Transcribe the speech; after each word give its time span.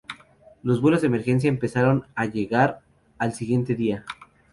Los 0.63 0.81
vuelos 0.81 1.01
de 1.01 1.05
emergencia 1.09 1.47
empezaron 1.47 2.07
a 2.15 2.25
llegar 2.25 2.81
al 3.19 3.35
siguiente 3.35 3.75
día. 3.75 4.03